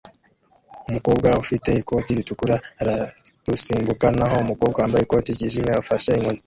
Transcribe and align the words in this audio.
Umukobwa 0.89 1.29
ufite 1.43 1.69
ikote 1.81 2.09
ritukura 2.17 2.55
ararusimbuka 2.81 4.05
naho 4.17 4.35
umukobwa 4.45 4.77
wambaye 4.81 5.03
ikote 5.03 5.29
ryijimye 5.35 5.71
afashe 5.81 6.09
inkoni 6.15 6.39